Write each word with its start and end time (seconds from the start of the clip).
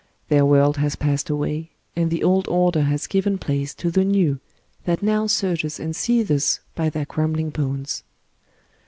Their 0.29 0.47
world 0.47 0.77
has 0.77 0.95
passed 0.95 1.29
away, 1.29 1.69
and 1.95 2.09
the 2.09 2.23
old 2.23 2.47
order 2.47 2.81
has 2.81 3.05
given 3.05 3.37
place 3.37 3.71
to 3.75 3.91
the 3.91 4.03
new 4.03 4.39
that 4.85 5.03
now 5.03 5.27
surges 5.27 5.79
and 5.79 5.95
seethes 5.95 6.59
by 6.73 6.89
their 6.89 7.05
crumbling 7.05 7.51
bones. 7.51 8.01